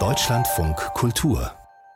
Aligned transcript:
Deutschlandfunk 0.00 0.76
Kultur 0.94 1.52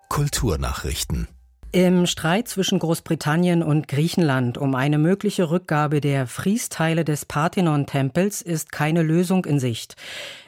Kulturnachrichten 0.08 1.26
im 1.70 2.06
Streit 2.06 2.48
zwischen 2.48 2.78
Großbritannien 2.78 3.62
und 3.62 3.88
Griechenland 3.88 4.56
um 4.56 4.74
eine 4.74 4.96
mögliche 4.96 5.50
Rückgabe 5.50 6.00
der 6.00 6.26
Friesteile 6.26 7.04
des 7.04 7.26
Parthenon-Tempels 7.26 8.40
ist 8.40 8.72
keine 8.72 9.02
Lösung 9.02 9.44
in 9.44 9.58
Sicht. 9.58 9.94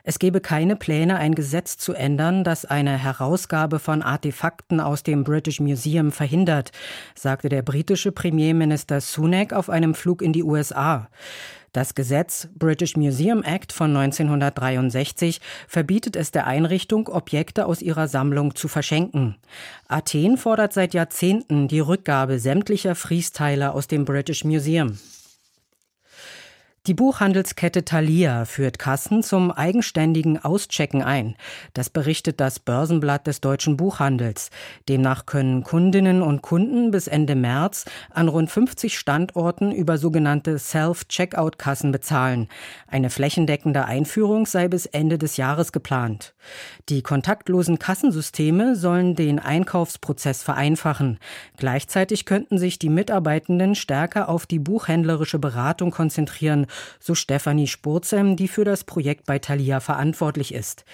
Es 0.02 0.18
gebe 0.18 0.40
keine 0.40 0.76
Pläne, 0.76 1.16
ein 1.16 1.34
Gesetz 1.34 1.76
zu 1.76 1.92
ändern, 1.92 2.42
das 2.42 2.64
eine 2.64 2.96
Herausgabe 2.96 3.80
von 3.80 4.00
Artefakten 4.00 4.80
aus 4.80 5.02
dem 5.02 5.22
British 5.22 5.60
Museum 5.60 6.10
verhindert, 6.10 6.72
sagte 7.14 7.50
der 7.50 7.60
britische 7.60 8.12
Premierminister 8.12 9.02
Sunak 9.02 9.52
auf 9.52 9.68
einem 9.68 9.94
Flug 9.94 10.22
in 10.22 10.32
die 10.32 10.42
USA. 10.42 11.08
Das 11.72 11.94
Gesetz 11.94 12.48
British 12.56 12.96
Museum 12.96 13.44
Act 13.44 13.72
von 13.72 13.96
1963 13.96 15.40
verbietet 15.68 16.16
es 16.16 16.32
der 16.32 16.48
Einrichtung, 16.48 17.06
Objekte 17.06 17.66
aus 17.66 17.80
ihrer 17.80 18.08
Sammlung 18.08 18.56
zu 18.56 18.66
verschenken. 18.66 19.36
Athen 19.86 20.36
fordert 20.36 20.72
seit 20.72 20.94
Jahrzehnten 20.94 21.68
die 21.68 21.80
Rückgabe 21.80 22.40
sämtlicher 22.40 22.96
Friesteile 22.96 23.72
aus 23.72 23.86
dem 23.86 24.04
British 24.04 24.44
Museum. 24.44 24.98
Die 26.86 26.94
Buchhandelskette 26.94 27.84
Thalia 27.84 28.46
führt 28.46 28.78
Kassen 28.78 29.22
zum 29.22 29.50
eigenständigen 29.50 30.42
Auschecken 30.42 31.02
ein. 31.02 31.36
Das 31.74 31.90
berichtet 31.90 32.40
das 32.40 32.58
Börsenblatt 32.58 33.26
des 33.26 33.42
deutschen 33.42 33.76
Buchhandels. 33.76 34.48
Demnach 34.88 35.26
können 35.26 35.62
Kundinnen 35.62 36.22
und 36.22 36.40
Kunden 36.40 36.90
bis 36.90 37.06
Ende 37.06 37.34
März 37.34 37.84
an 38.08 38.28
rund 38.28 38.50
50 38.50 38.98
Standorten 38.98 39.72
über 39.72 39.98
sogenannte 39.98 40.58
Self-Checkout-Kassen 40.58 41.92
bezahlen. 41.92 42.48
Eine 42.86 43.10
flächendeckende 43.10 43.84
Einführung 43.84 44.46
sei 44.46 44.66
bis 44.68 44.86
Ende 44.86 45.18
des 45.18 45.36
Jahres 45.36 45.72
geplant. 45.72 46.32
Die 46.88 47.02
kontaktlosen 47.02 47.78
Kassensysteme 47.78 48.74
sollen 48.74 49.14
den 49.14 49.38
Einkaufsprozess 49.38 50.42
vereinfachen. 50.42 51.18
Gleichzeitig 51.58 52.24
könnten 52.24 52.56
sich 52.56 52.78
die 52.78 52.88
Mitarbeitenden 52.88 53.74
stärker 53.74 54.30
auf 54.30 54.46
die 54.46 54.58
buchhändlerische 54.58 55.38
Beratung 55.38 55.90
konzentrieren 55.90 56.68
so 56.98 57.14
Stefanie 57.14 57.66
Spurzem, 57.66 58.36
die 58.36 58.48
für 58.48 58.64
das 58.64 58.84
Projekt 58.84 59.26
bei 59.26 59.38
Thalia 59.38 59.80
verantwortlich 59.80 60.54
ist. 60.54 60.84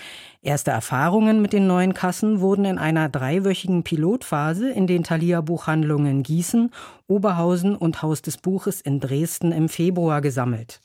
Erste 0.42 0.70
Erfahrungen 0.70 1.42
mit 1.42 1.52
den 1.52 1.66
neuen 1.66 1.94
Kassen 1.94 2.40
wurden 2.40 2.64
in 2.64 2.78
einer 2.78 3.08
dreiwöchigen 3.08 3.82
Pilotphase 3.82 4.70
in 4.70 4.86
den 4.86 5.02
Thalia-Buchhandlungen 5.02 6.22
Gießen, 6.22 6.70
Oberhausen 7.08 7.74
und 7.74 8.02
Haus 8.02 8.22
des 8.22 8.38
Buches 8.38 8.80
in 8.80 9.00
Dresden 9.00 9.52
im 9.52 9.68
Februar 9.68 10.20
gesammelt. 10.20 10.80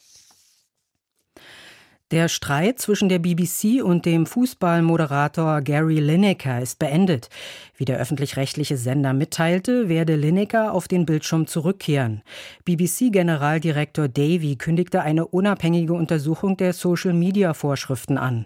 Der 2.12 2.28
Streit 2.28 2.78
zwischen 2.78 3.08
der 3.08 3.20
BBC 3.20 3.81
und 3.81 4.06
dem 4.06 4.26
Fußballmoderator 4.26 5.62
Gary 5.62 6.02
Lineker 6.02 6.62
ist 6.62 6.78
beendet. 6.78 7.30
Wie 7.78 7.86
der 7.86 8.00
öffentlich-rechtliche 8.00 8.76
Sender 8.76 9.14
mitteilte, 9.14 9.88
werde 9.88 10.18
Lineker 10.18 10.73
auf 10.73 10.90
den 10.90 11.06
Bildschirm 11.06 11.48
zurückkehren. 11.48 12.22
BBC-Generaldirektor 12.66 14.09
Davy 14.09 14.58
kündigte 14.58 15.03
eine 15.03 15.26
unabhängige 15.26 15.94
Untersuchung 15.94 16.58
der 16.58 16.73
Social-Media-Vorschriften 16.73 18.18
an. 18.18 18.46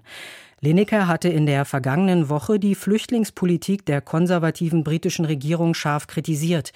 Lineker 0.65 1.07
hatte 1.07 1.29
in 1.29 1.45
der 1.45 1.63
vergangenen 1.63 2.27
Woche 2.27 2.57
die 2.57 2.73
Flüchtlingspolitik 2.73 3.85
der 3.85 4.01
konservativen 4.01 4.83
britischen 4.83 5.23
Regierung 5.23 5.75
scharf 5.75 6.07
kritisiert. 6.07 6.71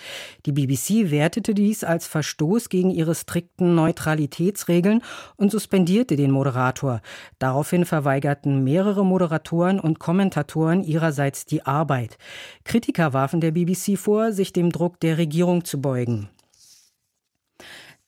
Die 0.46 0.52
BBC 0.52 1.10
wertete 1.10 1.56
dies 1.56 1.84
als 1.84 2.06
Verstoß 2.06 2.70
gegen 2.70 2.92
ihre 2.92 3.16
strikten 3.16 3.74
Neutralitätsregeln 3.74 5.02
und 5.38 5.50
suspendierte 5.50 6.16
den 6.16 6.30
Moderator. 6.30 7.02
Daraufhin 7.40 7.84
verweigerten 7.84 8.64
mehrere 8.64 9.04
Moderatoren 9.04 9.80
und 9.80 9.98
Kommentatoren 9.98 10.84
ihrerseits 10.84 11.46
die 11.46 11.66
Arbeit. 11.66 12.20
Kritiker 12.66 13.14
warfen 13.14 13.42
der 13.42 13.52
BBC 13.52 13.98
vor, 13.98 14.34
sich 14.34 14.54
dem 14.54 14.72
Druck 14.72 15.00
der 15.00 15.18
Regierung 15.18 15.66
zu 15.66 15.82
beugen. 15.82 16.30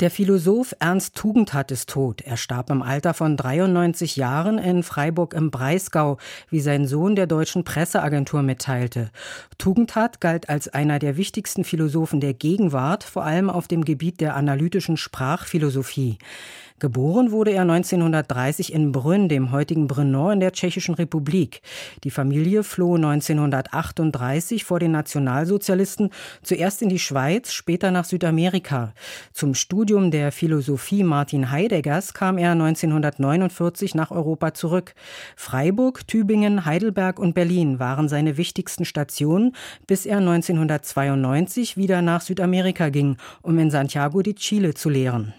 Der 0.01 0.09
Philosoph 0.09 0.73
Ernst 0.79 1.15
Tugendhat 1.15 1.69
ist 1.69 1.87
tot. 1.87 2.21
Er 2.21 2.35
starb 2.35 2.71
im 2.71 2.81
Alter 2.81 3.13
von 3.13 3.37
93 3.37 4.15
Jahren 4.15 4.57
in 4.57 4.81
Freiburg 4.81 5.35
im 5.35 5.51
Breisgau, 5.51 6.17
wie 6.49 6.59
sein 6.59 6.87
Sohn 6.87 7.15
der 7.15 7.27
deutschen 7.27 7.63
Presseagentur 7.63 8.41
mitteilte. 8.41 9.11
Tugendhat 9.59 10.19
galt 10.19 10.49
als 10.49 10.67
einer 10.67 10.97
der 10.97 11.17
wichtigsten 11.17 11.63
Philosophen 11.63 12.19
der 12.19 12.33
Gegenwart, 12.33 13.03
vor 13.03 13.25
allem 13.25 13.51
auf 13.51 13.67
dem 13.67 13.85
Gebiet 13.85 14.21
der 14.21 14.35
analytischen 14.35 14.97
Sprachphilosophie. 14.97 16.17
Geboren 16.81 17.29
wurde 17.29 17.51
er 17.51 17.61
1930 17.61 18.73
in 18.73 18.91
Brünn, 18.91 19.29
dem 19.29 19.51
heutigen 19.51 19.85
Brno 19.85 20.31
in 20.31 20.39
der 20.39 20.51
Tschechischen 20.51 20.95
Republik. 20.95 21.61
Die 22.03 22.09
Familie 22.09 22.63
floh 22.63 22.95
1938 22.95 24.65
vor 24.65 24.79
den 24.79 24.89
Nationalsozialisten 24.89 26.09
zuerst 26.41 26.81
in 26.81 26.89
die 26.89 26.97
Schweiz, 26.97 27.51
später 27.53 27.91
nach 27.91 28.05
Südamerika. 28.05 28.93
Zum 29.31 29.53
Studium 29.53 30.09
der 30.09 30.31
Philosophie 30.31 31.03
Martin 31.03 31.51
Heideggers 31.51 32.15
kam 32.15 32.39
er 32.39 32.53
1949 32.53 33.93
nach 33.93 34.09
Europa 34.09 34.55
zurück. 34.55 34.95
Freiburg, 35.35 36.07
Tübingen, 36.07 36.65
Heidelberg 36.65 37.19
und 37.19 37.35
Berlin 37.35 37.77
waren 37.77 38.09
seine 38.09 38.37
wichtigsten 38.37 38.85
Stationen, 38.85 39.55
bis 39.85 40.07
er 40.07 40.17
1992 40.17 41.77
wieder 41.77 42.01
nach 42.01 42.21
Südamerika 42.21 42.89
ging, 42.89 43.17
um 43.43 43.59
in 43.59 43.69
Santiago 43.69 44.23
de 44.23 44.33
Chile 44.33 44.73
zu 44.73 44.89
lehren. 44.89 45.35